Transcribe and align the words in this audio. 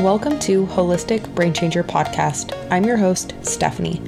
Welcome 0.00 0.40
to 0.40 0.66
Holistic 0.66 1.32
Brain 1.36 1.54
Changer 1.54 1.84
Podcast. 1.84 2.52
I'm 2.68 2.82
your 2.82 2.96
host, 2.96 3.32
Stephanie. 3.42 4.02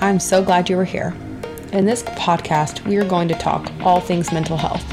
I'm 0.00 0.18
so 0.18 0.42
glad 0.42 0.68
you 0.68 0.76
were 0.76 0.84
here. 0.84 1.14
In 1.72 1.84
this 1.84 2.02
podcast, 2.02 2.84
we 2.84 2.96
are 2.96 3.08
going 3.08 3.28
to 3.28 3.36
talk 3.36 3.70
all 3.80 4.00
things 4.00 4.32
mental 4.32 4.56
health. 4.56 4.84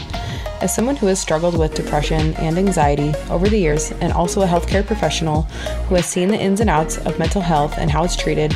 As 0.62 0.74
someone 0.74 0.98
who 0.98 1.08
has 1.08 1.20
struggled 1.20 1.58
with 1.58 1.74
depression 1.74 2.36
and 2.36 2.60
anxiety 2.60 3.16
over 3.32 3.50
the 3.50 3.58
years, 3.58 3.92
and 3.94 4.14
also 4.14 4.44
a 4.44 4.48
healthcare 4.48 4.86
professional 4.86 5.42
who 5.88 5.96
has 5.96 6.06
seen 6.06 6.28
the 6.28 6.40
ins 6.40 6.60
and 6.60 6.70
outs 6.70 7.00
of 7.00 7.18
mental 7.18 7.42
health 7.42 7.80
and 7.80 7.90
how 7.90 8.04
it's 8.04 8.16
treated, 8.16 8.54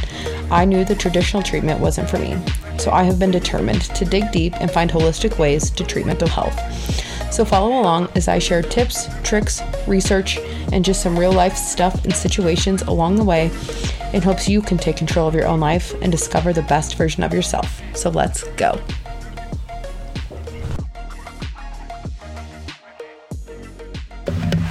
I 0.51 0.65
knew 0.65 0.85
the 0.85 0.93
traditional 0.93 1.41
treatment 1.41 1.79
wasn't 1.79 2.07
for 2.07 2.19
me. 2.19 2.37
So 2.79 2.91
I 2.91 3.03
have 3.03 3.19
been 3.19 3.29
determined 3.29 3.81
to 3.81 4.05
dig 4.05 4.31
deep 4.31 4.55
and 4.61 4.71
find 4.71 4.89
holistic 4.89 5.37
ways 5.37 5.69
to 5.71 5.83
treat 5.83 6.05
mental 6.05 6.29
health. 6.29 6.57
So 7.31 7.43
follow 7.43 7.79
along 7.79 8.07
as 8.15 8.29
I 8.29 8.39
share 8.39 8.61
tips, 8.61 9.07
tricks, 9.21 9.61
research, 9.85 10.39
and 10.71 10.83
just 10.83 11.03
some 11.03 11.19
real 11.19 11.33
life 11.33 11.57
stuff 11.57 12.05
and 12.05 12.15
situations 12.15 12.81
along 12.83 13.17
the 13.17 13.23
way 13.25 13.51
in 14.13 14.21
hopes 14.21 14.47
you 14.47 14.61
can 14.61 14.77
take 14.77 14.95
control 14.95 15.27
of 15.27 15.35
your 15.35 15.45
own 15.45 15.59
life 15.59 15.93
and 16.01 16.09
discover 16.09 16.53
the 16.53 16.61
best 16.63 16.95
version 16.95 17.21
of 17.21 17.33
yourself. 17.33 17.81
So 17.93 18.09
let's 18.09 18.43
go. 18.53 18.81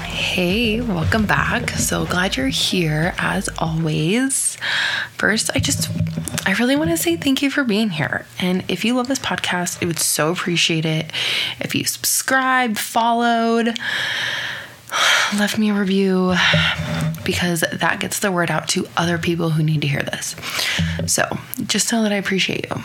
Hey, 0.02 0.80
welcome 0.80 1.26
back. 1.26 1.70
So 1.70 2.06
glad 2.06 2.36
you're 2.36 2.48
here 2.48 3.14
as 3.18 3.48
always. 3.58 4.56
First, 5.12 5.50
I 5.54 5.58
just 5.58 5.90
I 6.48 6.52
really 6.52 6.76
want 6.76 6.88
to 6.88 6.96
say 6.96 7.14
thank 7.14 7.42
you 7.42 7.50
for 7.50 7.62
being 7.62 7.90
here. 7.90 8.24
And 8.38 8.64
if 8.68 8.82
you 8.82 8.94
love 8.94 9.06
this 9.06 9.18
podcast, 9.18 9.82
I 9.82 9.86
would 9.86 9.98
so 9.98 10.32
appreciate 10.32 10.86
it 10.86 11.12
if 11.60 11.74
you 11.74 11.84
subscribed, 11.84 12.78
followed, 12.78 13.66
left 15.38 15.58
me 15.58 15.68
a 15.68 15.74
review 15.74 16.34
because 17.22 17.60
that 17.70 17.98
gets 18.00 18.20
the 18.20 18.32
word 18.32 18.50
out 18.50 18.66
to 18.68 18.86
other 18.96 19.18
people 19.18 19.50
who 19.50 19.62
need 19.62 19.82
to 19.82 19.86
hear 19.86 20.00
this. 20.00 20.36
So, 21.04 21.28
just 21.66 21.92
know 21.92 22.02
that 22.02 22.12
I 22.12 22.16
appreciate 22.16 22.64
you. 22.70 22.82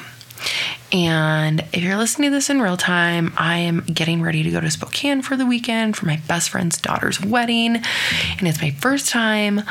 And 0.91 1.61
if 1.71 1.81
you're 1.81 1.95
listening 1.95 2.31
to 2.31 2.35
this 2.35 2.49
in 2.49 2.61
real 2.61 2.75
time, 2.75 3.31
I 3.37 3.59
am 3.59 3.79
getting 3.85 4.21
ready 4.21 4.43
to 4.43 4.51
go 4.51 4.59
to 4.59 4.69
Spokane 4.71 5.21
for 5.21 5.37
the 5.37 5.45
weekend 5.45 5.95
for 5.95 6.05
my 6.05 6.17
best 6.27 6.49
friend's 6.49 6.81
daughter's 6.81 7.21
wedding. 7.21 7.77
And 7.77 8.45
it's 8.45 8.61
my 8.61 8.71
first 8.71 9.07
time 9.07 9.61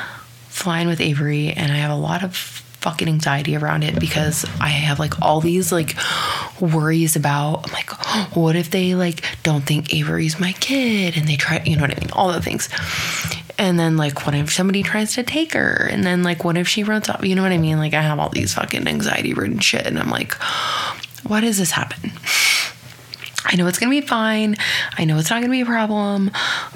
flying 0.48 0.88
with 0.88 1.02
Avery, 1.02 1.50
and 1.50 1.70
I 1.70 1.76
have 1.76 1.90
a 1.90 1.94
lot 1.94 2.24
of 2.24 2.61
fucking 2.82 3.08
anxiety 3.08 3.56
around 3.56 3.84
it 3.84 3.98
because 3.98 4.44
I 4.60 4.68
have 4.68 4.98
like 4.98 5.22
all 5.22 5.40
these 5.40 5.70
like 5.70 5.94
worries 6.60 7.16
about 7.16 7.66
I'm 7.66 7.72
like, 7.72 7.90
what 8.36 8.56
if 8.56 8.70
they 8.70 8.94
like 8.94 9.24
don't 9.42 9.64
think 9.64 9.94
Avery's 9.94 10.38
my 10.40 10.52
kid 10.52 11.16
and 11.16 11.28
they 11.28 11.36
try, 11.36 11.62
you 11.64 11.76
know 11.76 11.82
what 11.82 11.96
I 11.96 12.00
mean? 12.00 12.10
All 12.12 12.32
the 12.32 12.42
things. 12.42 12.68
And 13.58 13.78
then 13.78 13.96
like 13.96 14.26
what 14.26 14.34
if 14.34 14.52
somebody 14.52 14.82
tries 14.82 15.14
to 15.14 15.22
take 15.22 15.52
her? 15.54 15.88
And 15.90 16.04
then 16.04 16.22
like 16.22 16.44
what 16.44 16.58
if 16.58 16.66
she 16.68 16.82
runs 16.82 17.08
off? 17.08 17.24
You 17.24 17.36
know 17.36 17.42
what 17.42 17.52
I 17.52 17.58
mean? 17.58 17.78
Like 17.78 17.94
I 17.94 18.02
have 18.02 18.18
all 18.18 18.30
these 18.30 18.54
fucking 18.54 18.88
anxiety 18.88 19.32
ridden 19.32 19.60
shit 19.60 19.86
and 19.86 19.98
I'm 19.98 20.10
like, 20.10 20.34
why 21.22 21.40
does 21.40 21.58
this 21.58 21.70
happen? 21.70 22.10
I 23.44 23.56
know 23.56 23.66
it's 23.66 23.78
gonna 23.78 23.90
be 23.90 24.00
fine. 24.00 24.56
I 24.96 25.04
know 25.04 25.18
it's 25.18 25.30
not 25.30 25.40
gonna 25.40 25.52
be 25.52 25.60
a 25.60 25.66
problem. 25.66 26.30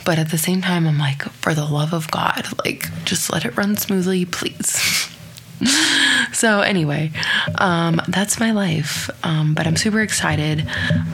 But 0.05 0.19
at 0.19 0.31
the 0.31 0.39
same 0.39 0.63
time, 0.63 0.87
I'm 0.87 0.99
like, 0.99 1.23
for 1.23 1.55
the 1.55 1.65
love 1.65 1.93
of 1.93 2.11
God, 2.11 2.47
like 2.65 2.89
just 3.05 3.33
let 3.33 3.45
it 3.45 3.57
run 3.57 3.77
smoothly, 3.77 4.25
please. 4.25 5.11
so 6.33 6.61
anyway 6.61 7.11
um, 7.59 8.01
that's 8.09 8.39
my 8.39 8.51
life. 8.51 9.11
Um, 9.25 9.55
but 9.55 9.67
i'm 9.67 9.77
super 9.77 10.01
excited. 10.01 10.67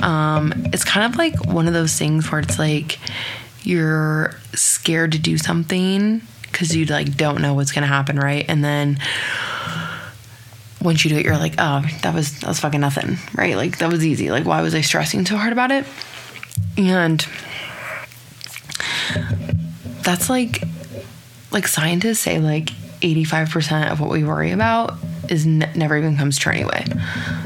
Um, 0.02 0.52
it's 0.72 0.84
kind 0.84 1.06
of 1.10 1.18
like 1.18 1.46
one 1.46 1.68
of 1.68 1.74
those 1.74 1.96
things 1.96 2.30
where 2.30 2.40
it's 2.40 2.58
like 2.58 2.98
you're 3.62 4.34
scared 4.54 5.12
to 5.12 5.18
do 5.18 5.38
something 5.38 6.20
because 6.42 6.74
you 6.74 6.84
like 6.86 7.16
don't 7.16 7.40
know 7.40 7.54
what's 7.54 7.72
gonna 7.72 7.86
happen 7.86 8.18
right? 8.18 8.44
And 8.48 8.64
then 8.64 8.98
once 10.80 11.04
you 11.04 11.10
do 11.10 11.16
it 11.16 11.24
you're 11.24 11.38
like 11.38 11.54
oh 11.58 11.84
that 12.02 12.12
was 12.12 12.40
that 12.40 12.48
was 12.48 12.58
fucking 12.58 12.80
nothing 12.80 13.16
right? 13.34 13.56
Like 13.56 13.78
that 13.78 13.90
was 13.90 14.04
easy. 14.04 14.30
Like 14.30 14.44
why 14.44 14.62
was 14.62 14.74
i 14.74 14.80
stressing 14.80 15.24
so 15.26 15.36
hard 15.36 15.52
about 15.52 15.70
it? 15.70 15.86
And 16.76 17.24
that's 20.02 20.28
like 20.28 20.62
like 21.52 21.68
scientists 21.68 22.20
say 22.20 22.38
like 22.38 22.70
85% 23.02 23.90
of 23.90 24.00
what 24.00 24.10
we 24.10 24.24
worry 24.24 24.52
about 24.52 24.94
is 25.28 25.46
ne- 25.46 25.72
never 25.74 25.96
even 25.96 26.16
comes 26.16 26.38
true 26.38 26.52
anyway. 26.52 26.84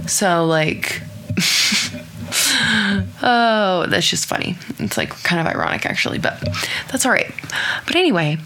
So 0.07 0.47
like 0.47 1.03
oh, 3.23 3.87
that's 3.89 4.09
just 4.09 4.27
funny. 4.27 4.57
It's 4.79 4.97
like 4.97 5.11
kind 5.23 5.41
of 5.41 5.47
ironic 5.53 5.87
actually, 5.87 6.19
but 6.19 6.41
that's 6.91 7.05
all 7.07 7.13
right. 7.13 7.33
But 7.87 7.97
anyway, 7.97 8.39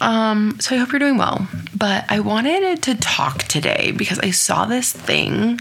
um 0.00 0.58
so 0.60 0.74
I 0.74 0.78
hope 0.78 0.92
you're 0.92 0.98
doing 0.98 1.18
well. 1.18 1.48
But 1.76 2.04
I 2.08 2.20
wanted 2.20 2.82
to 2.82 2.94
talk 2.96 3.44
today 3.44 3.92
because 3.96 4.18
I 4.18 4.30
saw 4.30 4.66
this 4.66 4.92
thing 4.92 5.60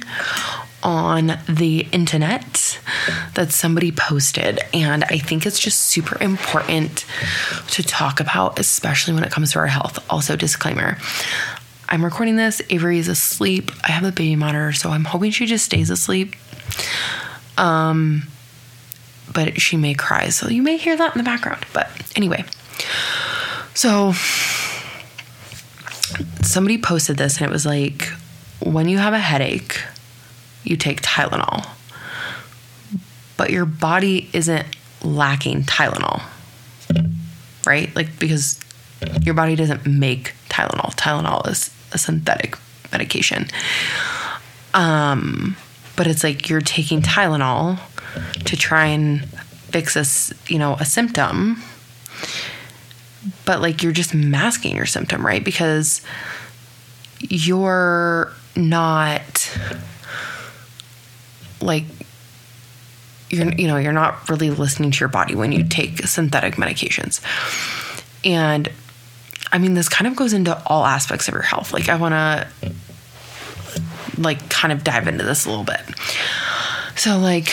on 0.83 1.37
the 1.47 1.87
internet 1.91 2.68
that 3.39 3.53
somebody 3.53 3.89
posted. 3.89 4.59
And 4.73 5.05
I 5.05 5.17
think 5.17 5.45
it's 5.45 5.61
just 5.61 5.79
super 5.79 6.21
important 6.21 7.05
to 7.69 7.81
talk 7.81 8.19
about, 8.19 8.59
especially 8.59 9.13
when 9.13 9.23
it 9.23 9.31
comes 9.31 9.53
to 9.53 9.59
our 9.59 9.67
health. 9.67 9.97
Also, 10.09 10.35
disclaimer 10.35 10.97
I'm 11.87 12.03
recording 12.03 12.35
this. 12.35 12.61
Avery 12.69 12.99
is 12.99 13.07
asleep. 13.07 13.71
I 13.83 13.91
have 13.91 14.03
a 14.03 14.11
baby 14.11 14.35
monitor, 14.35 14.73
so 14.73 14.89
I'm 14.89 15.05
hoping 15.05 15.31
she 15.31 15.45
just 15.45 15.63
stays 15.63 15.89
asleep. 15.89 16.35
Um, 17.57 18.27
but 19.33 19.59
she 19.59 19.77
may 19.77 19.93
cry, 19.93 20.29
so 20.29 20.49
you 20.49 20.61
may 20.61 20.75
hear 20.75 20.97
that 20.97 21.15
in 21.15 21.17
the 21.17 21.23
background. 21.23 21.65
But 21.73 21.89
anyway, 22.17 22.43
so 23.73 24.11
somebody 26.43 26.77
posted 26.77 27.15
this, 27.15 27.37
and 27.37 27.49
it 27.49 27.51
was 27.51 27.65
like, 27.65 28.09
when 28.59 28.89
you 28.89 28.97
have 28.97 29.13
a 29.13 29.19
headache, 29.19 29.81
you 30.65 30.75
take 30.75 31.01
Tylenol. 31.01 31.78
But 33.39 33.51
your 33.51 33.65
body 33.65 34.29
isn't 34.33 34.67
lacking 35.01 35.63
Tylenol, 35.63 36.21
right? 37.65 37.95
Like, 37.95 38.19
because 38.19 38.59
your 39.21 39.33
body 39.33 39.55
doesn't 39.55 39.87
make 39.87 40.33
Tylenol. 40.49 40.93
Tylenol 40.97 41.47
is 41.47 41.73
a 41.93 41.97
synthetic 41.97 42.57
medication. 42.91 43.47
Um, 44.73 45.55
but 45.95 46.05
it's 46.05 46.21
like 46.21 46.49
you're 46.49 46.59
taking 46.59 47.01
Tylenol 47.01 47.79
to 48.43 48.57
try 48.57 48.87
and 48.87 49.25
fix 49.71 49.95
a, 49.95 50.51
you 50.51 50.59
know, 50.59 50.73
a 50.73 50.83
symptom. 50.83 51.63
But 53.45 53.61
like 53.61 53.81
you're 53.81 53.93
just 53.93 54.13
masking 54.13 54.75
your 54.75 54.85
symptom, 54.85 55.25
right? 55.25 55.45
Because 55.45 56.01
you're 57.21 58.33
not 58.57 59.57
like 61.61 61.85
you're 63.29 63.51
you 63.53 63.67
know 63.67 63.77
you're 63.77 63.93
not 63.93 64.29
really 64.29 64.49
listening 64.49 64.91
to 64.91 64.99
your 64.99 65.09
body 65.09 65.35
when 65.35 65.51
you 65.51 65.63
take 65.63 65.99
synthetic 66.07 66.55
medications 66.55 67.21
and 68.23 68.69
i 69.51 69.57
mean 69.57 69.73
this 69.73 69.89
kind 69.89 70.07
of 70.07 70.15
goes 70.15 70.33
into 70.33 70.61
all 70.65 70.85
aspects 70.85 71.27
of 71.27 71.33
your 71.33 71.43
health 71.43 71.73
like 71.73 71.89
i 71.89 71.95
want 71.95 72.13
to 72.13 72.71
like 74.17 74.49
kind 74.49 74.71
of 74.71 74.83
dive 74.83 75.07
into 75.07 75.23
this 75.23 75.45
a 75.45 75.49
little 75.49 75.63
bit 75.63 75.81
so 76.95 77.17
like 77.17 77.49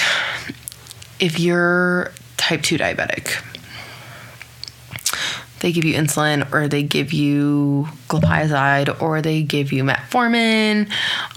if 1.20 1.38
you're 1.38 2.12
type 2.36 2.62
2 2.62 2.78
diabetic 2.78 3.42
they 5.60 5.72
give 5.72 5.84
you 5.84 5.94
insulin 5.94 6.52
or 6.52 6.68
they 6.68 6.82
give 6.82 7.12
you 7.12 7.88
glipizide 8.08 9.00
or 9.00 9.22
they 9.22 9.42
give 9.42 9.72
you 9.72 9.84
metformin. 9.84 10.90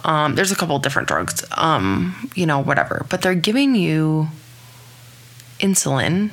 Um, 0.04 0.36
there's 0.36 0.52
a 0.52 0.56
couple 0.56 0.78
different 0.80 1.08
drugs, 1.08 1.44
um, 1.52 2.30
you 2.36 2.46
know, 2.46 2.60
whatever. 2.60 3.06
But 3.10 3.22
they're 3.22 3.36
giving 3.36 3.76
you 3.76 4.28
insulin 5.60 6.32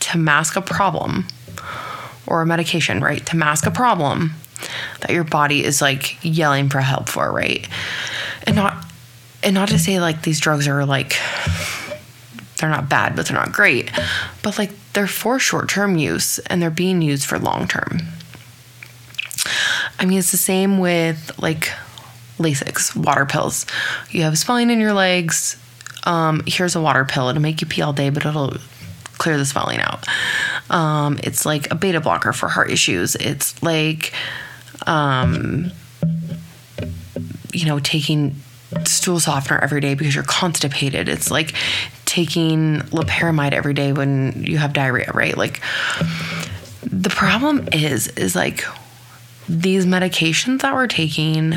to 0.00 0.18
mask 0.18 0.56
a 0.56 0.62
problem 0.62 1.26
or 2.26 2.42
a 2.42 2.46
medication, 2.46 3.00
right? 3.00 3.24
To 3.26 3.36
mask 3.36 3.66
a 3.66 3.70
problem 3.70 4.34
that 5.00 5.10
your 5.10 5.24
body 5.24 5.64
is 5.64 5.80
like 5.80 6.18
yelling 6.22 6.68
for 6.68 6.80
help 6.80 7.08
for, 7.08 7.30
right? 7.30 7.66
And 8.46 8.56
not 8.56 8.84
and 9.42 9.54
not 9.54 9.68
to 9.68 9.78
say 9.78 10.00
like 10.00 10.22
these 10.22 10.40
drugs 10.40 10.66
are 10.66 10.84
like 10.84 11.16
they're 12.56 12.68
not 12.68 12.88
bad, 12.88 13.14
but 13.14 13.26
they're 13.26 13.36
not 13.36 13.52
great. 13.52 13.90
But 14.42 14.58
like 14.58 14.70
they're 14.92 15.06
for 15.06 15.38
short 15.38 15.68
term 15.68 15.96
use 15.96 16.38
and 16.40 16.60
they're 16.60 16.70
being 16.70 17.02
used 17.02 17.24
for 17.24 17.38
long 17.38 17.68
term. 17.68 18.00
I 19.98 20.04
mean, 20.04 20.18
it's 20.18 20.30
the 20.30 20.36
same 20.36 20.78
with 20.78 21.30
like 21.38 21.72
Lasix, 22.38 22.94
water 22.96 23.26
pills. 23.26 23.66
You 24.10 24.22
have 24.22 24.38
swelling 24.38 24.70
in 24.70 24.80
your 24.80 24.92
legs. 24.92 25.56
Um, 26.04 26.42
here's 26.46 26.74
a 26.74 26.80
water 26.80 27.04
pill. 27.04 27.28
It'll 27.28 27.42
make 27.42 27.60
you 27.60 27.66
pee 27.66 27.82
all 27.82 27.92
day, 27.92 28.10
but 28.10 28.24
it'll 28.24 28.56
clear 29.18 29.36
the 29.36 29.44
swelling 29.44 29.80
out. 29.80 30.06
Um, 30.70 31.18
it's 31.22 31.44
like 31.44 31.70
a 31.70 31.74
beta 31.74 32.00
blocker 32.00 32.32
for 32.32 32.48
heart 32.48 32.70
issues. 32.70 33.14
It's 33.16 33.60
like, 33.62 34.12
um, 34.86 35.70
you 37.52 37.66
know, 37.66 37.78
taking 37.80 38.36
stool 38.84 39.18
softener 39.18 39.58
every 39.58 39.80
day 39.80 39.94
because 39.94 40.14
you're 40.14 40.24
constipated. 40.24 41.08
It's 41.08 41.30
like 41.30 41.54
taking 42.04 42.80
loperamide 42.90 43.52
every 43.52 43.74
day 43.74 43.92
when 43.92 44.44
you 44.44 44.58
have 44.58 44.72
diarrhea, 44.72 45.10
right? 45.12 45.36
Like 45.36 45.60
the 46.82 47.10
problem 47.10 47.68
is, 47.72 48.08
is 48.08 48.36
like 48.36 48.64
these 49.48 49.86
medications 49.86 50.60
that 50.60 50.74
we're 50.74 50.86
taking 50.86 51.54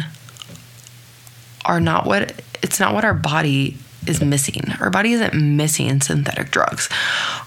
are 1.66 1.80
not 1.80 2.06
what 2.06 2.42
it's 2.64 2.80
not 2.80 2.94
what 2.94 3.06
our 3.06 3.14
body 3.14 3.78
is 4.08 4.22
missing. 4.22 4.64
Our 4.80 4.90
body 4.90 5.14
isn't 5.14 5.34
missing 5.34 6.02
synthetic 6.02 6.52
drugs. 6.52 6.90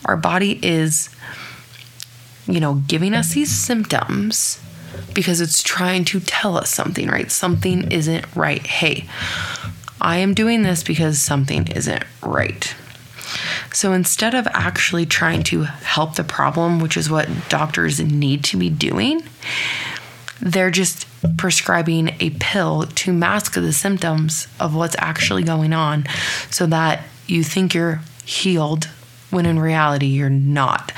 Our 0.05 0.17
body 0.17 0.59
is, 0.63 1.09
you 2.47 2.61
know, 2.61 2.75
giving 2.87 3.15
us 3.15 3.35
these 3.35 3.51
symptoms 3.51 4.61
because 5.13 5.41
it's 5.41 5.63
trying 5.63 6.05
to 6.07 6.21
tell 6.21 6.57
us 6.57 6.71
something, 6.71 7.09
right? 7.09 7.31
Something 7.31 7.91
isn't 7.91 8.25
right. 8.37 8.65
Hey, 8.65 9.09
I 10.01 10.19
am 10.19 10.35
doing 10.35 10.63
this 10.63 10.83
because 10.83 11.19
something 11.19 11.67
isn't 11.69 12.05
right. 12.23 12.75
So 13.73 13.93
instead 13.93 14.35
of 14.35 14.47
actually 14.53 15.07
trying 15.07 15.43
to 15.45 15.63
help 15.63 16.15
the 16.15 16.25
problem, 16.25 16.79
which 16.79 16.97
is 16.97 17.11
what 17.11 17.29
doctors 17.49 17.99
need 18.01 18.45
to 18.45 18.57
be 18.57 18.71
doing, 18.71 19.23
they're 20.41 20.71
just 20.71 21.07
prescribing 21.37 22.15
a 22.21 22.31
pill 22.41 22.83
to 22.83 23.13
mask 23.13 23.55
the 23.55 23.73
symptoms 23.73 24.49
of 24.61 24.75
what's 24.75 24.97
actually 24.99 25.43
going 25.43 25.73
on 25.73 26.05
so 26.51 26.67
that 26.67 27.05
you 27.27 27.43
think 27.43 27.75
you're 27.75 28.01
healed 28.25 28.89
when 29.31 29.47
in 29.47 29.59
reality 29.59 30.07
you're 30.07 30.31
not. 30.31 30.93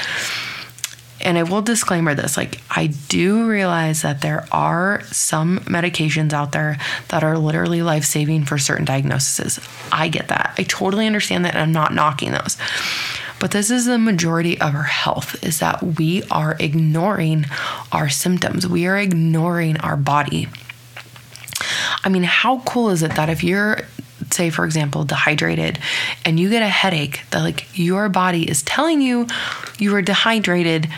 And 1.21 1.39
I 1.39 1.43
will 1.43 1.63
disclaimer 1.63 2.15
this 2.15 2.37
like, 2.37 2.61
I 2.71 2.89
do 3.09 3.49
realize 3.49 4.03
that 4.03 4.21
there 4.21 4.47
are 4.53 5.03
some 5.07 5.59
medications 5.61 6.33
out 6.33 6.53
there 6.53 6.79
that 7.09 7.25
are 7.25 7.39
literally 7.39 7.83
life 7.83 8.05
saving 8.05 8.45
for 8.45 8.59
certain 8.59 8.85
diagnoses. 8.85 9.59
I 9.91 10.09
get 10.09 10.29
that. 10.29 10.55
I 10.59 10.63
totally 10.65 11.07
understand 11.07 11.45
that. 11.45 11.57
I'm 11.57 11.73
not 11.73 11.95
knocking 11.95 12.33
those. 12.33 12.57
But 13.39 13.51
this 13.51 13.71
is 13.71 13.85
the 13.85 13.99
majority 13.99 14.61
of 14.61 14.75
our 14.75 14.83
health 14.83 15.43
is 15.45 15.59
that 15.61 15.83
we 15.83 16.23
are 16.31 16.57
ignoring 16.59 17.45
our 17.93 18.09
symptoms. 18.09 18.67
We 18.67 18.87
are 18.87 18.97
ignoring 18.97 19.77
our 19.79 19.97
body. 19.97 20.49
I 22.03 22.09
mean, 22.09 22.23
how 22.23 22.61
cool 22.61 22.91
is 22.91 23.03
it 23.03 23.15
that 23.17 23.29
if 23.29 23.45
you're 23.45 23.81
say 24.31 24.51
for 24.51 24.65
example 24.65 25.05
dehydrated 25.05 25.79
and 26.25 26.41
you 26.41 26.51
get 26.51 26.63
a 26.63 26.69
headache 26.69 27.21
that 27.31 27.43
like 27.43 27.67
your 27.79 28.09
body 28.09 28.49
is 28.49 28.63
telling 28.63 29.01
you 29.01 29.27
you 29.79 29.95
are 29.95 30.03
dehydrated 30.03 30.89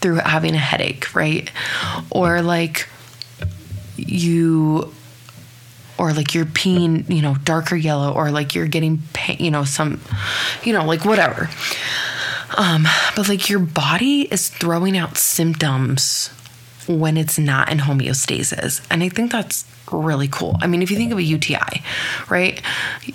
through 0.00 0.16
having 0.16 0.54
a 0.54 0.58
headache, 0.58 1.14
right? 1.14 1.50
Or 2.10 2.42
like 2.42 2.88
you 3.96 4.92
or 6.02 6.12
like 6.12 6.34
you're 6.34 6.44
peeing, 6.44 7.08
you 7.08 7.22
know, 7.22 7.36
darker 7.44 7.76
yellow, 7.76 8.12
or 8.12 8.32
like 8.32 8.56
you're 8.56 8.66
getting, 8.66 9.00
you 9.38 9.52
know, 9.52 9.62
some, 9.62 10.00
you 10.64 10.72
know, 10.72 10.84
like 10.84 11.04
whatever. 11.04 11.48
Um, 12.58 12.88
but 13.14 13.28
like 13.28 13.48
your 13.48 13.60
body 13.60 14.22
is 14.22 14.48
throwing 14.48 14.98
out 14.98 15.16
symptoms 15.16 16.26
when 16.88 17.16
it's 17.16 17.38
not 17.38 17.70
in 17.70 17.78
homeostasis. 17.78 18.84
And 18.90 19.04
I 19.04 19.10
think 19.10 19.30
that's 19.30 19.64
really 19.92 20.26
cool. 20.26 20.58
I 20.60 20.66
mean, 20.66 20.82
if 20.82 20.90
you 20.90 20.96
think 20.96 21.12
of 21.12 21.18
a 21.18 21.22
UTI, 21.22 21.84
right? 22.28 22.60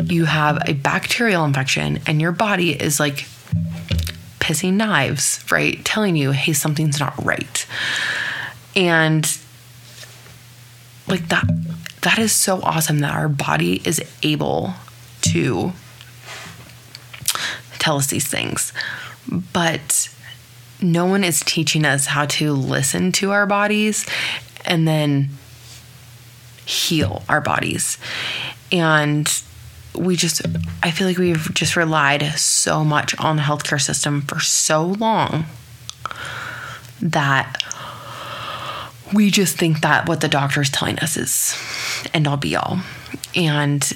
You 0.02 0.24
have 0.24 0.58
a 0.66 0.72
bacterial 0.72 1.44
infection 1.44 2.00
and 2.08 2.22
your 2.22 2.32
body 2.32 2.72
is 2.72 3.02
like 3.02 3.26
pissing 4.40 4.76
knives, 4.76 5.44
right? 5.52 5.84
Telling 5.84 6.16
you, 6.16 6.32
hey, 6.32 6.54
something's 6.54 7.02
not 7.02 7.22
right. 7.22 7.68
And 8.78 9.30
like 11.10 11.28
that 11.28 11.46
that 12.08 12.20
is 12.20 12.32
so 12.32 12.62
awesome 12.62 13.00
that 13.00 13.14
our 13.14 13.28
body 13.28 13.82
is 13.84 14.02
able 14.24 14.74
to 15.20 15.74
tell 17.80 17.98
us 17.98 18.08
these 18.08 18.26
things. 18.26 18.72
But 19.52 20.08
no 20.82 21.06
one 21.06 21.26
is 21.26 21.42
teaching 21.42 21.84
us 21.84 22.06
how 22.06 22.26
to 22.28 22.54
listen 22.54 23.12
to 23.12 23.32
our 23.32 23.46
bodies 23.46 24.06
and 24.64 24.88
then 24.88 25.32
heal 26.66 27.24
our 27.28 27.42
bodies. 27.42 27.98
And 28.72 29.30
we 29.94 30.16
just, 30.16 30.44
I 30.82 30.92
feel 30.92 31.08
like 31.08 31.18
we've 31.18 31.54
just 31.54 31.76
relied 31.76 32.24
so 32.40 32.86
much 32.86 33.20
on 33.20 33.36
the 33.36 33.42
healthcare 33.42 33.82
system 33.82 34.22
for 34.22 34.40
so 34.40 34.86
long 34.86 35.44
that 37.02 37.62
we 39.14 39.32
just 39.32 39.58
think 39.58 39.82
that 39.82 40.08
what 40.08 40.22
the 40.22 40.28
doctor 40.28 40.62
is 40.62 40.70
telling 40.70 41.00
us 41.00 41.18
is 41.18 42.08
end 42.14 42.28
all 42.28 42.38
be 42.38 42.56
all. 42.56 42.80
And 43.36 43.92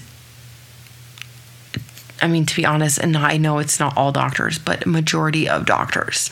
I 2.21 2.27
mean, 2.27 2.45
to 2.45 2.55
be 2.55 2.65
honest, 2.65 2.99
and 2.99 3.17
I 3.17 3.37
know 3.37 3.57
it's 3.57 3.79
not 3.79 3.97
all 3.97 4.11
doctors, 4.11 4.59
but 4.59 4.85
majority 4.85 5.49
of 5.49 5.65
doctors, 5.65 6.29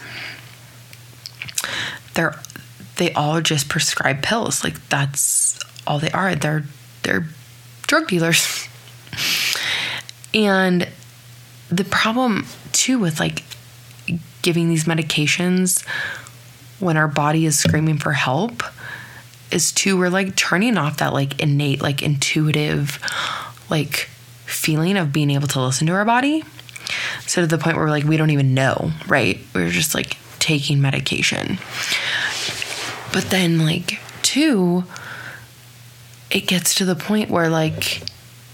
they're 2.13 2.39
they 2.97 3.13
all 3.13 3.41
just 3.41 3.69
prescribe 3.69 4.21
pills. 4.21 4.63
Like 4.63 4.87
that's 4.89 5.59
all 5.87 5.99
they 5.99 6.11
are. 6.11 6.35
They're 6.35 6.65
they're 7.03 7.27
drug 7.87 8.07
dealers. 8.07 8.67
and 10.33 10.87
the 11.69 11.85
problem 11.85 12.45
too 12.71 12.99
with 12.99 13.19
like 13.19 13.43
giving 14.41 14.69
these 14.69 14.85
medications 14.85 15.83
when 16.79 16.97
our 16.97 17.07
body 17.07 17.45
is 17.45 17.57
screaming 17.57 17.97
for 17.97 18.13
help 18.13 18.63
is 19.51 19.71
too 19.71 19.97
we're 19.97 20.09
like 20.09 20.35
turning 20.35 20.77
off 20.77 20.97
that 20.97 21.13
like 21.13 21.39
innate 21.41 21.81
like 21.81 22.03
intuitive 22.03 22.99
like 23.69 24.09
feeling 24.45 24.97
of 24.97 25.11
being 25.11 25.29
able 25.29 25.47
to 25.47 25.61
listen 25.61 25.87
to 25.87 25.93
our 25.93 26.05
body. 26.05 26.43
So 27.25 27.41
to 27.41 27.47
the 27.47 27.57
point 27.57 27.77
where 27.77 27.89
like 27.89 28.03
we 28.03 28.17
don't 28.17 28.29
even 28.31 28.53
know 28.53 28.91
right? 29.07 29.39
We're 29.53 29.69
just 29.69 29.95
like 29.95 30.17
taking 30.39 30.81
medication. 30.81 31.57
But 33.11 33.25
then 33.25 33.59
like 33.59 33.99
two 34.21 34.83
it 36.31 36.41
gets 36.41 36.75
to 36.75 36.85
the 36.85 36.95
point 36.95 37.29
where 37.29 37.49
like 37.49 38.03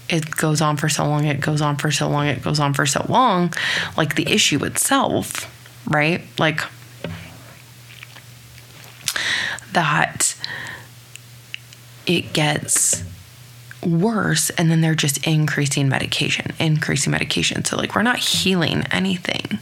it 0.08 0.30
goes 0.30 0.60
on 0.60 0.76
for 0.76 0.88
so 0.88 1.04
long 1.04 1.24
it 1.24 1.40
goes 1.40 1.60
on 1.60 1.76
for 1.76 1.90
so 1.90 2.08
long 2.08 2.26
it 2.26 2.42
goes 2.42 2.60
on 2.60 2.74
for 2.74 2.86
so 2.86 3.04
long. 3.08 3.52
Like 3.96 4.14
the 4.14 4.30
issue 4.30 4.64
itself 4.64 5.52
right? 5.88 6.22
Like 6.38 6.60
that 9.76 10.34
it 12.06 12.32
gets 12.32 13.04
worse 13.84 14.48
and 14.50 14.70
then 14.70 14.80
they're 14.80 14.94
just 14.94 15.26
increasing 15.26 15.86
medication, 15.86 16.52
increasing 16.58 17.10
medication. 17.10 17.62
So, 17.62 17.76
like, 17.76 17.94
we're 17.94 18.02
not 18.02 18.18
healing 18.18 18.84
anything. 18.90 19.58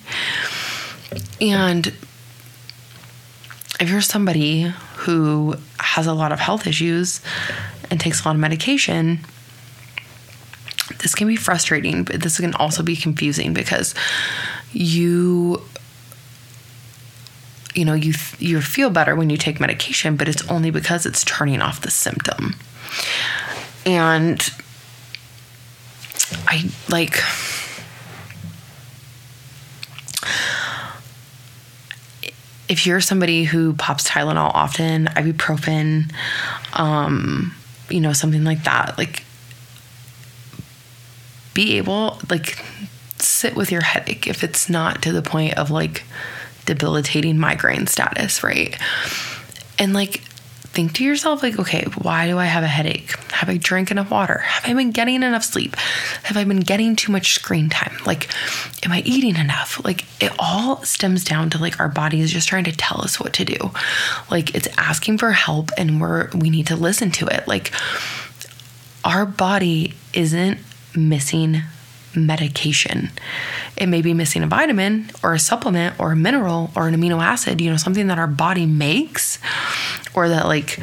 And 1.40 1.88
if 3.80 3.90
you're 3.90 4.00
somebody 4.00 4.72
who 4.98 5.56
has 5.80 6.06
a 6.06 6.14
lot 6.14 6.30
of 6.30 6.38
health 6.38 6.68
issues 6.68 7.20
and 7.90 7.98
takes 7.98 8.24
a 8.24 8.28
lot 8.28 8.36
of 8.36 8.40
medication, 8.40 9.18
this 11.00 11.16
can 11.16 11.26
be 11.26 11.36
frustrating, 11.36 12.04
but 12.04 12.22
this 12.22 12.38
can 12.38 12.54
also 12.54 12.84
be 12.84 12.94
confusing 12.94 13.52
because 13.52 13.96
you 14.72 15.60
you 17.74 17.84
know 17.84 17.94
you 17.94 18.14
you 18.38 18.60
feel 18.60 18.90
better 18.90 19.14
when 19.14 19.30
you 19.30 19.36
take 19.36 19.60
medication 19.60 20.16
but 20.16 20.28
it's 20.28 20.48
only 20.48 20.70
because 20.70 21.06
it's 21.06 21.24
turning 21.24 21.60
off 21.60 21.80
the 21.80 21.90
symptom. 21.90 22.54
And 23.86 24.40
i 26.48 26.64
like 26.88 27.18
if 32.68 32.86
you're 32.86 33.00
somebody 33.00 33.44
who 33.44 33.74
pops 33.74 34.08
Tylenol 34.08 34.50
often, 34.54 35.06
ibuprofen, 35.06 36.12
um, 36.72 37.54
you 37.90 38.00
know, 38.00 38.12
something 38.12 38.44
like 38.44 38.64
that, 38.64 38.96
like 38.96 39.22
be 41.52 41.76
able, 41.76 42.18
like, 42.30 42.64
sit 43.18 43.54
with 43.54 43.70
your 43.70 43.82
headache 43.82 44.26
if 44.26 44.42
it's 44.42 44.68
not 44.68 45.02
to 45.02 45.12
the 45.12 45.22
point 45.22 45.54
of 45.54 45.70
like 45.70 46.02
debilitating 46.66 47.38
migraine 47.38 47.86
status, 47.86 48.42
right? 48.42 48.78
And 49.78 49.92
like, 49.92 50.22
think 50.74 50.92
to 50.94 51.04
yourself, 51.04 51.42
like, 51.42 51.58
okay, 51.58 51.84
why 52.02 52.26
do 52.26 52.36
I 52.36 52.46
have 52.46 52.64
a 52.64 52.68
headache? 52.68 53.16
Have 53.30 53.48
I 53.48 53.56
drank 53.56 53.90
enough 53.92 54.10
water? 54.10 54.38
Have 54.38 54.68
I 54.68 54.74
been 54.74 54.90
getting 54.90 55.22
enough 55.22 55.44
sleep? 55.44 55.76
Have 56.24 56.36
I 56.36 56.44
been 56.44 56.60
getting 56.60 56.96
too 56.96 57.12
much 57.12 57.34
screen 57.34 57.70
time? 57.70 57.96
Like, 58.04 58.28
am 58.84 58.90
I 58.90 59.00
eating 59.02 59.36
enough? 59.36 59.82
Like, 59.84 60.04
it 60.20 60.32
all 60.38 60.82
stems 60.82 61.22
down 61.22 61.50
to 61.50 61.58
like 61.58 61.78
our 61.78 61.88
body 61.88 62.20
is 62.20 62.32
just 62.32 62.48
trying 62.48 62.64
to 62.64 62.72
tell 62.72 63.00
us 63.02 63.20
what 63.20 63.32
to 63.34 63.44
do. 63.44 63.70
Like, 64.30 64.54
it's 64.54 64.68
asking 64.76 65.18
for 65.18 65.30
help 65.30 65.70
and 65.78 66.00
we're, 66.00 66.28
we 66.30 66.50
need 66.50 66.66
to 66.66 66.76
listen 66.76 67.12
to 67.12 67.26
it. 67.26 67.46
Like, 67.46 67.70
our 69.04 69.26
body 69.26 69.94
isn't 70.12 70.58
missing 70.96 71.62
medication. 72.16 73.10
It 73.76 73.86
may 73.86 74.02
be 74.02 74.14
missing 74.14 74.42
a 74.42 74.46
vitamin 74.46 75.10
or 75.22 75.34
a 75.34 75.38
supplement 75.38 75.98
or 75.98 76.12
a 76.12 76.16
mineral 76.16 76.70
or 76.76 76.88
an 76.88 76.94
amino 76.94 77.22
acid, 77.22 77.60
you 77.60 77.70
know, 77.70 77.76
something 77.76 78.06
that 78.08 78.18
our 78.18 78.26
body 78.26 78.66
makes 78.66 79.38
or 80.14 80.28
that 80.28 80.46
like 80.46 80.78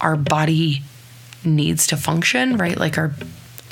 our 0.00 0.16
body 0.16 0.82
needs 1.44 1.86
to 1.88 1.96
function, 1.96 2.56
right? 2.56 2.76
Like 2.76 2.98
our 2.98 3.12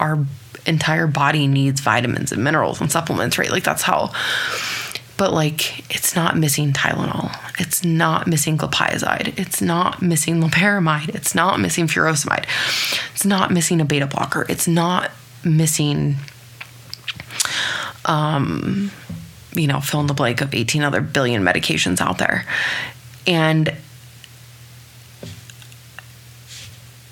our 0.01 0.25
entire 0.67 1.07
body 1.07 1.47
needs 1.47 1.81
vitamins 1.81 2.33
and 2.33 2.43
minerals 2.43 2.81
and 2.81 2.91
supplements, 2.91 3.39
right? 3.39 3.51
Like 3.51 3.65
that's 3.65 3.83
how 3.83 4.13
but 5.17 5.33
like 5.33 5.95
it's 5.95 6.17
not 6.17 6.37
missing 6.37 6.73
Tylenol. 6.73 7.35
It's 7.61 7.85
not 7.85 8.27
missing 8.27 8.59
glipizide. 8.59 9.39
It's 9.39 9.63
not 9.63 10.03
missing 10.03 10.41
loperamide. 10.41 11.15
It's 11.15 11.35
not 11.35 11.61
missing 11.61 11.87
furosemide. 11.87 12.47
It's 13.15 13.25
not 13.25 13.51
missing 13.51 13.81
a 13.81 13.85
beta 13.85 14.07
blocker. 14.07 14.45
It's 14.49 14.67
not 14.67 15.13
missing 15.45 16.17
um 18.05 18.91
you 19.55 19.67
know, 19.67 19.81
fill 19.81 20.01
in 20.01 20.07
the 20.07 20.15
blank 20.15 20.41
of 20.41 20.55
18 20.55 20.83
other 20.83 21.01
billion 21.01 21.43
medications 21.43 22.01
out 22.01 22.19
there. 22.19 22.45
And 23.27 23.75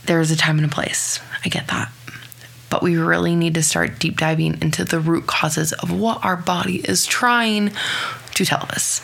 there's 0.05 0.31
a 0.31 0.37
time 0.37 0.59
and 0.59 0.67
a 0.67 0.75
place. 0.75 1.21
I 1.45 1.49
get 1.49 1.69
that. 1.69 1.91
But 2.69 2.83
we 2.83 2.97
really 2.97 3.37
need 3.37 3.55
to 3.55 3.63
start 3.63 3.99
deep 3.99 4.17
diving 4.17 4.61
into 4.61 4.85
the 4.85 4.99
root 4.99 5.27
causes 5.27 5.73
of 5.73 5.93
what 5.93 6.25
our 6.25 6.37
body 6.37 6.77
is 6.77 7.07
trying 7.07 7.71
to 8.35 8.45
tell 8.45 8.67
us. 8.71 9.03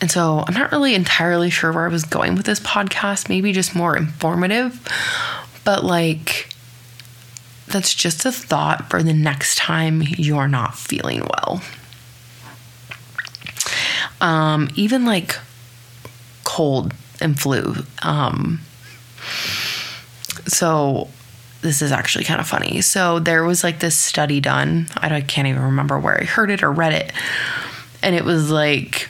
And 0.00 0.10
so 0.10 0.44
I'm 0.46 0.54
not 0.54 0.72
really 0.72 0.94
entirely 0.94 1.48
sure 1.48 1.72
where 1.72 1.86
I 1.86 1.88
was 1.88 2.04
going 2.04 2.34
with 2.34 2.44
this 2.44 2.60
podcast, 2.60 3.28
maybe 3.28 3.52
just 3.52 3.74
more 3.74 3.96
informative, 3.96 4.78
but 5.64 5.84
like 5.84 6.53
that's 7.74 7.92
just 7.92 8.24
a 8.24 8.30
thought 8.30 8.88
for 8.88 9.02
the 9.02 9.12
next 9.12 9.58
time 9.58 10.00
you're 10.00 10.46
not 10.46 10.78
feeling 10.78 11.20
well. 11.20 11.60
Um, 14.20 14.68
even 14.76 15.04
like 15.04 15.36
cold 16.44 16.94
and 17.20 17.38
flu. 17.38 17.74
Um, 18.02 18.60
so 20.46 21.08
this 21.62 21.82
is 21.82 21.90
actually 21.90 22.24
kind 22.24 22.40
of 22.40 22.46
funny. 22.46 22.80
So 22.80 23.18
there 23.18 23.42
was 23.42 23.64
like 23.64 23.80
this 23.80 23.98
study 23.98 24.40
done. 24.40 24.86
I 24.96 25.20
can't 25.20 25.48
even 25.48 25.62
remember 25.62 25.98
where 25.98 26.20
I 26.20 26.24
heard 26.24 26.52
it 26.52 26.62
or 26.62 26.70
read 26.70 26.92
it. 26.92 27.12
And 28.04 28.14
it 28.14 28.24
was 28.24 28.52
like 28.52 29.08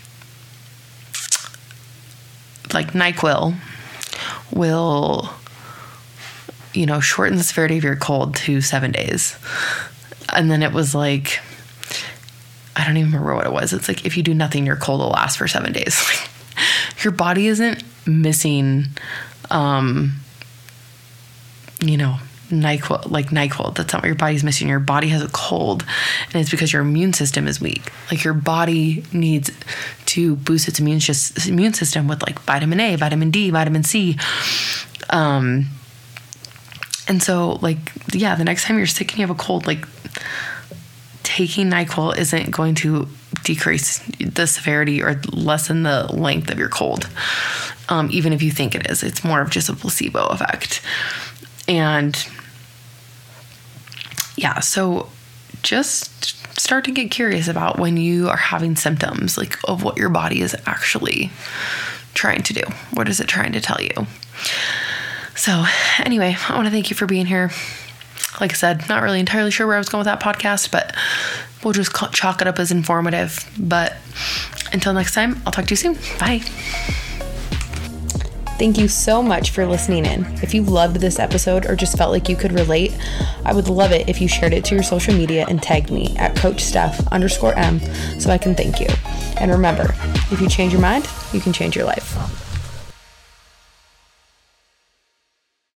like 2.72 2.92
NyQuil 2.92 3.56
will 4.50 5.28
you 6.74 6.86
know 6.86 7.00
shorten 7.00 7.36
the 7.36 7.44
severity 7.44 7.78
of 7.78 7.84
your 7.84 7.96
cold 7.96 8.34
to 8.36 8.60
7 8.60 8.92
days. 8.92 9.36
And 10.32 10.50
then 10.50 10.62
it 10.62 10.72
was 10.72 10.94
like 10.94 11.40
I 12.76 12.84
don't 12.84 12.96
even 12.96 13.12
remember 13.12 13.34
what 13.34 13.46
it 13.46 13.52
was. 13.52 13.72
It's 13.72 13.88
like 13.88 14.04
if 14.04 14.16
you 14.16 14.22
do 14.22 14.34
nothing 14.34 14.66
your 14.66 14.76
cold 14.76 15.00
will 15.00 15.08
last 15.08 15.38
for 15.38 15.48
7 15.48 15.72
days. 15.72 16.28
your 17.02 17.12
body 17.12 17.46
isn't 17.48 17.82
missing 18.06 18.86
um 19.50 20.14
you 21.80 21.96
know 21.96 22.18
NyQuil, 22.50 23.10
like 23.10 23.28
NyQuil. 23.30 23.74
That's 23.74 23.92
not 23.92 24.02
what 24.02 24.06
your 24.06 24.14
body's 24.14 24.44
missing. 24.44 24.68
Your 24.68 24.80
body 24.80 25.08
has 25.08 25.22
a 25.22 25.28
cold, 25.28 25.84
and 26.26 26.36
it's 26.36 26.50
because 26.50 26.72
your 26.72 26.82
immune 26.82 27.12
system 27.12 27.46
is 27.46 27.60
weak. 27.60 27.92
Like 28.10 28.24
your 28.24 28.34
body 28.34 29.04
needs 29.12 29.50
to 30.06 30.36
boost 30.36 30.68
its 30.68 30.78
immune 30.78 31.00
just 31.00 31.46
immune 31.48 31.74
system 31.74 32.06
with 32.06 32.22
like 32.22 32.38
vitamin 32.40 32.80
A, 32.80 32.96
vitamin 32.96 33.30
D, 33.30 33.50
vitamin 33.50 33.82
C. 33.82 34.18
Um, 35.10 35.66
and 37.08 37.22
so 37.22 37.52
like 37.62 37.92
yeah, 38.12 38.34
the 38.34 38.44
next 38.44 38.64
time 38.64 38.78
you're 38.78 38.86
sick 38.86 39.10
and 39.10 39.18
you 39.18 39.26
have 39.26 39.34
a 39.34 39.38
cold, 39.38 39.66
like 39.66 39.86
taking 41.22 41.70
NyQuil 41.70 42.16
isn't 42.16 42.50
going 42.50 42.74
to 42.76 43.08
decrease 43.42 43.98
the 44.18 44.46
severity 44.46 45.02
or 45.02 45.20
lessen 45.32 45.82
the 45.82 46.06
length 46.12 46.50
of 46.50 46.58
your 46.58 46.68
cold. 46.68 47.08
Um, 47.88 48.08
even 48.12 48.32
if 48.32 48.42
you 48.42 48.50
think 48.50 48.74
it 48.74 48.90
is, 48.90 49.02
it's 49.02 49.24
more 49.24 49.40
of 49.40 49.50
just 49.50 49.68
a 49.68 49.74
placebo 49.74 50.26
effect. 50.26 50.80
And 51.68 52.16
yeah, 54.36 54.60
so 54.60 55.08
just 55.62 56.24
start 56.58 56.84
to 56.84 56.92
get 56.92 57.10
curious 57.10 57.48
about 57.48 57.78
when 57.78 57.96
you 57.96 58.28
are 58.28 58.36
having 58.36 58.76
symptoms 58.76 59.36
like 59.36 59.58
of 59.64 59.82
what 59.82 59.96
your 59.96 60.08
body 60.08 60.40
is 60.40 60.56
actually 60.66 61.30
trying 62.14 62.42
to 62.42 62.52
do. 62.52 62.62
What 62.92 63.08
is 63.08 63.20
it 63.20 63.26
trying 63.26 63.52
to 63.52 63.60
tell 63.60 63.80
you? 63.80 64.06
So, 65.36 65.64
anyway, 65.98 66.36
I 66.48 66.54
want 66.54 66.66
to 66.66 66.70
thank 66.70 66.90
you 66.90 66.96
for 66.96 67.06
being 67.06 67.26
here. 67.26 67.50
Like 68.40 68.52
I 68.52 68.54
said, 68.54 68.88
not 68.88 69.02
really 69.02 69.20
entirely 69.20 69.50
sure 69.50 69.66
where 69.66 69.76
I 69.76 69.78
was 69.78 69.88
going 69.88 70.00
with 70.00 70.06
that 70.06 70.20
podcast, 70.20 70.70
but 70.70 70.94
we'll 71.62 71.72
just 71.72 71.92
chalk 72.12 72.40
it 72.40 72.46
up 72.46 72.58
as 72.58 72.70
informative. 72.70 73.48
But 73.58 73.94
until 74.72 74.92
next 74.92 75.14
time, 75.14 75.40
I'll 75.44 75.52
talk 75.52 75.66
to 75.66 75.70
you 75.70 75.76
soon. 75.76 75.94
Bye. 76.18 76.40
Thank 78.56 78.78
you 78.78 78.86
so 78.86 79.20
much 79.20 79.50
for 79.50 79.66
listening 79.66 80.06
in. 80.06 80.24
If 80.42 80.54
you 80.54 80.62
loved 80.62 80.96
this 80.96 81.18
episode 81.18 81.66
or 81.66 81.74
just 81.74 81.98
felt 81.98 82.12
like 82.12 82.28
you 82.28 82.36
could 82.36 82.52
relate, 82.52 82.96
I 83.44 83.52
would 83.52 83.68
love 83.68 83.90
it 83.90 84.08
if 84.08 84.20
you 84.20 84.28
shared 84.28 84.52
it 84.52 84.64
to 84.66 84.74
your 84.76 84.84
social 84.84 85.12
media 85.12 85.44
and 85.48 85.60
tagged 85.60 85.90
me 85.90 86.16
at 86.16 86.36
Coach 86.36 86.62
Steph 86.62 87.04
underscore 87.08 87.58
M 87.58 87.80
so 88.20 88.30
I 88.30 88.38
can 88.38 88.54
thank 88.54 88.78
you. 88.78 88.86
And 89.40 89.50
remember, 89.50 89.94
if 90.30 90.40
you 90.40 90.48
change 90.48 90.72
your 90.72 90.82
mind, 90.82 91.08
you 91.32 91.40
can 91.40 91.52
change 91.52 91.74
your 91.74 91.84
life. 91.84 92.43